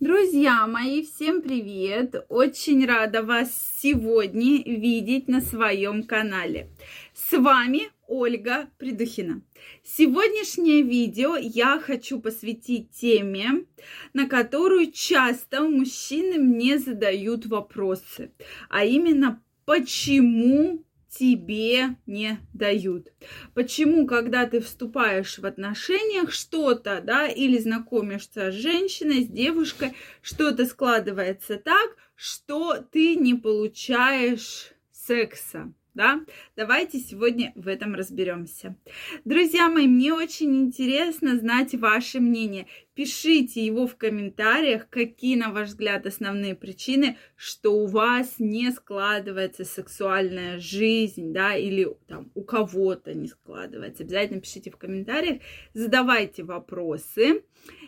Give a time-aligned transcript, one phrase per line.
[0.00, 2.24] Друзья мои, всем привет!
[2.30, 3.50] Очень рада вас
[3.82, 6.70] сегодня видеть на своем канале.
[7.12, 9.42] С вами Ольга Придухина.
[9.84, 13.66] Сегодняшнее видео я хочу посвятить теме,
[14.14, 18.32] на которую часто мужчины мне задают вопросы,
[18.70, 23.12] а именно почему тебе не дают.
[23.54, 30.64] Почему, когда ты вступаешь в отношениях, что-то, да, или знакомишься с женщиной, с девушкой, что-то
[30.66, 36.20] складывается так, что ты не получаешь секса да?
[36.56, 38.76] Давайте сегодня в этом разберемся.
[39.24, 42.66] Друзья мои, мне очень интересно знать ваше мнение.
[42.94, 49.64] Пишите его в комментариях, какие, на ваш взгляд, основные причины, что у вас не складывается
[49.64, 54.02] сексуальная жизнь, да, или там у кого-то не складывается.
[54.02, 55.40] Обязательно пишите в комментариях,
[55.72, 57.42] задавайте вопросы.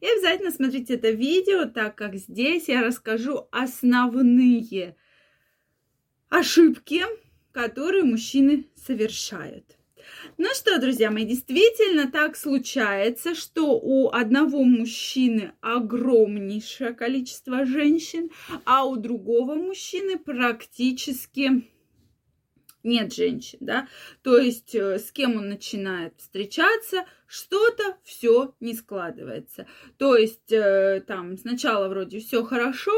[0.00, 4.96] И обязательно смотрите это видео, так как здесь я расскажу основные
[6.28, 7.02] ошибки,
[7.52, 9.78] которые мужчины совершают.
[10.36, 18.30] Ну что, друзья мои, действительно так случается, что у одного мужчины огромнейшее количество женщин,
[18.64, 21.68] а у другого мужчины практически
[22.84, 23.88] нет женщин, да,
[24.22, 29.66] то есть э, с кем он начинает встречаться, что-то все не складывается.
[29.98, 32.92] То есть э, там сначала вроде все хорошо,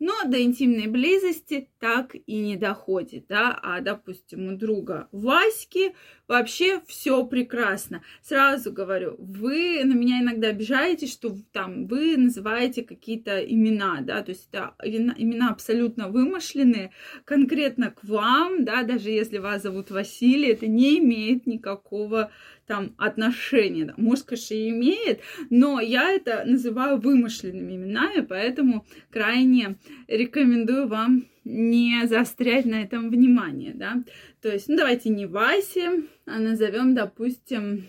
[0.00, 5.94] но до интимной близости так и не доходит, да, а, допустим, у друга Васьки
[6.26, 8.02] вообще все прекрасно.
[8.22, 14.30] Сразу говорю, вы на меня иногда обижаетесь, что там вы называете какие-то имена, да, то
[14.32, 16.90] есть это имена абсолютно вымышленные,
[17.24, 22.30] конкретно к вам, да, даже если вас зовут Василий, это не имеет никакого
[22.66, 23.92] там отношения.
[23.96, 25.20] Может, конечно, и имеет,
[25.50, 29.76] но я это называю вымышленными именами, поэтому крайне
[30.08, 34.02] рекомендую вам не заострять на этом внимание, да.
[34.40, 37.86] То есть, ну, давайте не Вася, а назовем, допустим,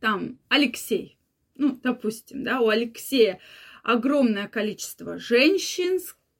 [0.00, 1.18] там Алексей.
[1.54, 3.40] Ну, допустим, да, у Алексея
[3.82, 5.98] огромное количество женщин,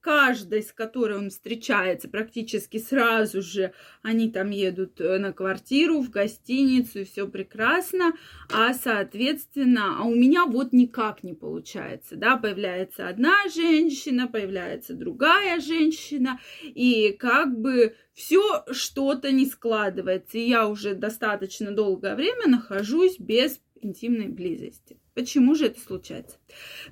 [0.09, 6.09] каждой, с которой он встречается, практически сразу же они там едут э, на квартиру, в
[6.09, 8.15] гостиницу, и все прекрасно,
[8.51, 15.61] а, соответственно, а у меня вот никак не получается, да, появляется одна женщина, появляется другая
[15.61, 23.19] женщина, и как бы все что-то не складывается, и я уже достаточно долгое время нахожусь
[23.19, 24.97] без интимной близости.
[25.13, 26.39] Почему же это случается?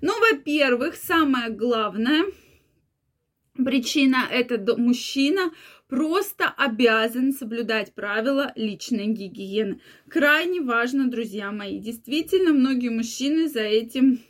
[0.02, 2.26] Ну, во-первых, самое главное–
[3.64, 5.52] Причина– это мужчина
[5.88, 9.80] просто обязан соблюдать правила личной гигиены.
[10.08, 11.78] Крайне важно, друзья мои.
[11.78, 14.20] Действительно, многие мужчины за этим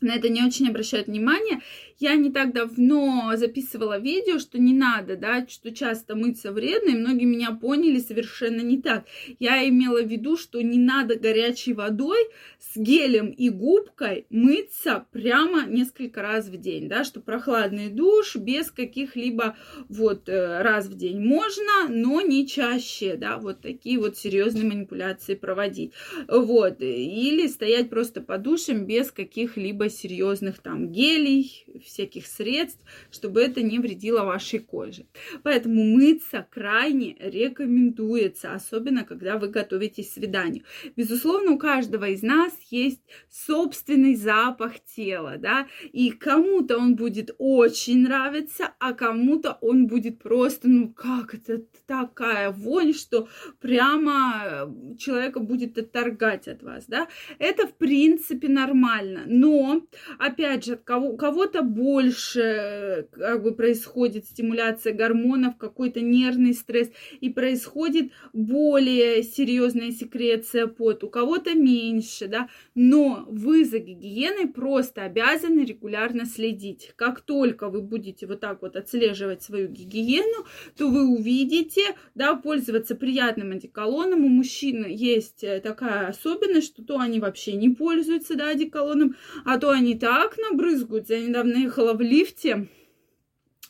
[0.00, 1.60] на это не очень обращают внимание.
[2.00, 6.98] Я не так давно записывала видео, что не надо, да, что часто мыться вредно, и
[6.98, 9.04] многие меня поняли совершенно не так.
[9.38, 12.18] Я имела в виду, что не надо горячей водой
[12.58, 18.70] с гелем и губкой мыться прямо несколько раз в день, да, что прохладный душ без
[18.70, 19.58] каких-либо
[19.90, 25.34] вот э, раз в день можно, но не чаще, да, вот такие вот серьезные манипуляции
[25.34, 25.92] проводить.
[26.28, 32.80] Вот, или стоять просто под душем без каких-либо серьезных там гелей, всяких средств,
[33.10, 35.06] чтобы это не вредило вашей коже.
[35.42, 40.64] Поэтому мыться крайне рекомендуется, особенно когда вы готовитесь к свиданию.
[40.96, 48.02] Безусловно, у каждого из нас есть собственный запах тела, да, и кому-то он будет очень
[48.02, 53.28] нравиться, а кому-то он будет просто, ну как это такая вонь, что
[53.60, 57.08] прямо э, человека будет отторгать от вас, да.
[57.38, 59.82] Это в принципе нормально, но
[60.18, 68.12] опять же, кого, кого-то больше как бы происходит стимуляция гормонов, какой-то нервный стресс, и происходит
[68.34, 76.26] более серьезная секреция пот, у кого-то меньше, да, но вы за гигиеной просто обязаны регулярно
[76.26, 76.92] следить.
[76.96, 80.44] Как только вы будете вот так вот отслеживать свою гигиену,
[80.76, 84.24] то вы увидите, да, пользоваться приятным одеколоном.
[84.24, 89.58] У мужчин есть э, такая особенность, что то они вообще не пользуются, да, одеколоном, а
[89.58, 91.14] то они так набрызгаются.
[91.14, 92.68] Я недавно ехала в лифте,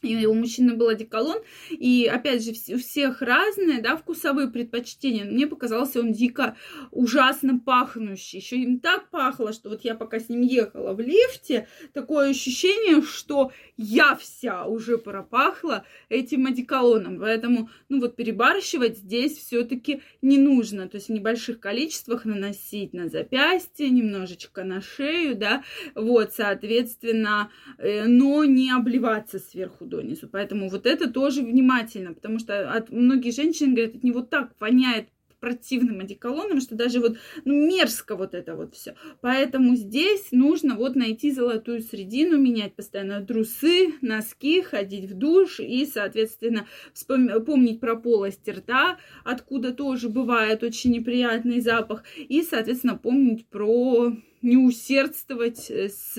[0.02, 1.38] и у мужчины был одеколон,
[1.70, 5.24] и опять же у всех разные, да, вкусовые предпочтения.
[5.24, 6.56] Мне показался он дико
[6.90, 8.38] ужасно пахнущий.
[8.38, 13.02] Еще им так пахло, что вот я пока с ним ехала в лифте, такое ощущение,
[13.02, 17.18] что я вся уже пропахла этим одеколоном.
[17.18, 20.88] Поэтому, ну вот перебарщивать здесь все-таки не нужно.
[20.88, 25.62] То есть в небольших количествах наносить на запястье, немножечко на шею, да,
[25.94, 30.28] вот, соответственно, э, но не обливаться сверху донизу.
[30.28, 35.08] Поэтому вот это тоже внимательно, потому что от многих женщин говорят, от него так воняет
[35.40, 38.94] противным одеколоном, что даже вот ну, мерзко вот это вот все.
[39.20, 45.86] Поэтому здесь нужно вот найти золотую средину, менять постоянно трусы, носки, ходить в душ и,
[45.86, 53.46] соответственно, вспом- помнить про полость рта, откуда тоже бывает очень неприятный запах, и, соответственно, помнить
[53.46, 56.16] про не усердствовать с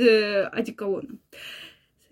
[0.51, 1.19] одеколоном.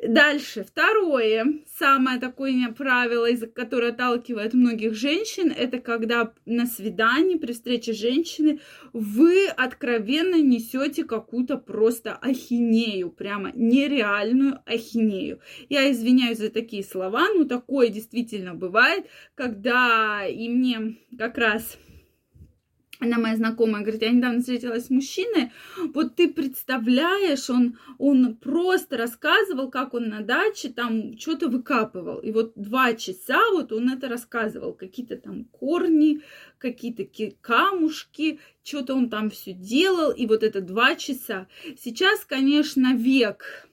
[0.02, 1.46] Дальше, второе,
[1.78, 8.62] самое такое правило, которое отталкивает многих женщин, это когда на свидании, при встрече женщины,
[8.94, 15.42] вы откровенно несете какую-то просто ахинею, прямо нереальную ахинею.
[15.68, 19.06] Я извиняюсь за такие слова, но такое действительно бывает,
[19.36, 21.78] когда и мне как раз
[23.00, 25.52] она моя знакомая говорит, я недавно встретилась с мужчиной,
[25.94, 32.20] вот ты представляешь, он, он просто рассказывал, как он на даче там что-то выкапывал.
[32.20, 36.22] И вот два часа вот он это рассказывал, какие-то там корни,
[36.58, 37.06] какие-то
[37.42, 41.48] камушки, что-то он там все делал, и вот это два часа.
[41.78, 43.70] Сейчас, конечно, век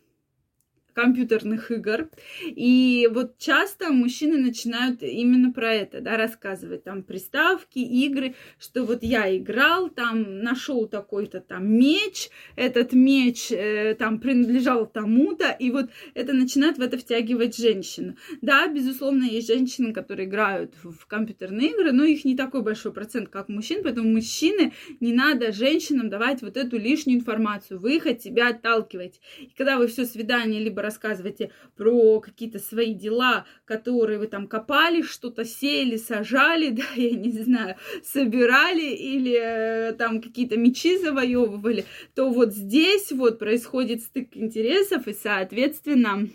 [0.96, 2.08] компьютерных игр.
[2.46, 9.02] И вот часто мужчины начинают именно про это, да, рассказывать, там, приставки, игры, что вот
[9.02, 15.90] я играл, там, нашел такой-то там меч, этот меч э, там принадлежал тому-то, и вот
[16.14, 18.16] это начинает в это втягивать женщину.
[18.40, 23.28] Да, безусловно, есть женщины, которые играют в компьютерные игры, но их не такой большой процент,
[23.28, 28.22] как мужчин, поэтому мужчины не надо женщинам давать вот эту лишнюю информацию, вы их от
[28.22, 29.20] себя отталкиваете.
[29.40, 35.02] И когда вы все свидание либо рассказываете про какие-то свои дела, которые вы там копали,
[35.02, 41.84] что-то сеяли, сажали, да, я не знаю, собирали или э, там какие-то мечи завоевывали,
[42.14, 46.28] то вот здесь вот происходит стык интересов и, соответственно,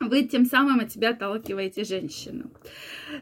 [0.00, 2.50] вы тем самым от себя отталкиваете женщину.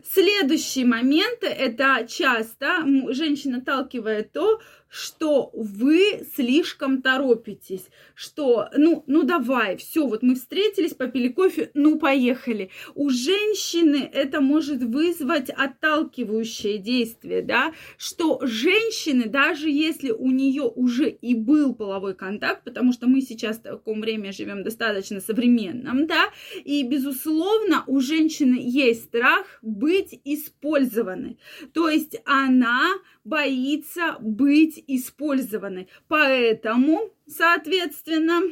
[0.04, 4.60] Следующий момент– это часто женщина отталкивает то,
[4.92, 11.98] что вы слишком торопитесь, что, ну, ну давай, все, вот мы встретились, попили кофе, ну
[11.98, 12.68] поехали.
[12.94, 21.08] У женщины это может вызвать отталкивающее действие, да, что женщины, даже если у нее уже
[21.08, 26.26] и был половой контакт, потому что мы сейчас в таком время живем достаточно современном, да,
[26.64, 31.38] и, безусловно, у женщины есть страх быть использованной.
[31.72, 32.90] То есть она
[33.24, 35.88] боится быть использованной.
[36.08, 38.42] Поэтому, соответственно,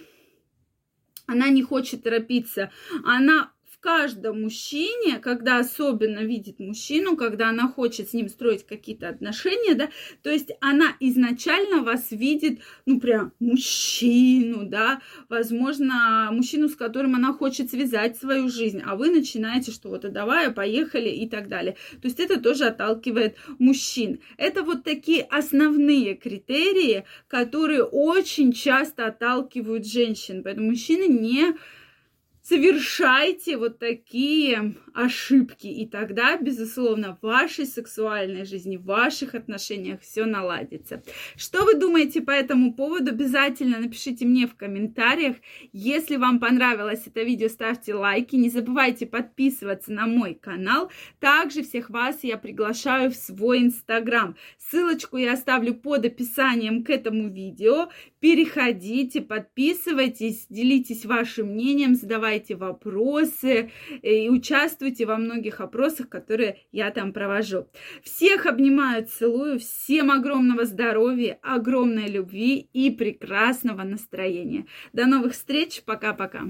[1.27, 2.71] она не хочет торопиться.
[3.05, 9.75] Она каждом мужчине, когда особенно видит мужчину, когда она хочет с ним строить какие-то отношения,
[9.75, 9.89] да,
[10.23, 17.33] то есть она изначально вас видит, ну, прям мужчину, да, возможно, мужчину, с которым она
[17.33, 21.77] хочет связать свою жизнь, а вы начинаете, что вот, а давай, поехали и так далее.
[22.03, 24.21] То есть это тоже отталкивает мужчин.
[24.37, 31.55] Это вот такие основные критерии, которые очень часто отталкивают женщин, поэтому мужчины не
[32.51, 40.25] совершайте вот такие ошибки, и тогда, безусловно, в вашей сексуальной жизни, в ваших отношениях все
[40.25, 41.05] наладится.
[41.37, 43.13] Что вы думаете по этому поводу?
[43.13, 45.37] Обязательно напишите мне в комментариях.
[45.73, 48.35] Если вам понравилось это видео, ставьте лайки.
[48.35, 50.91] Не забывайте подписываться на мой канал.
[51.21, 54.37] Также всех вас я приглашаю в свой инстаграм.
[54.59, 57.91] Ссылочку я оставлю под описанием к этому видео.
[58.21, 63.71] Переходите, подписывайтесь, делитесь вашим мнением, задавайте вопросы
[64.03, 67.67] и участвуйте во многих опросах, которые я там провожу.
[68.03, 74.67] Всех обнимаю, целую, всем огромного здоровья, огромной любви и прекрасного настроения.
[74.93, 76.49] До новых встреч, пока-пока.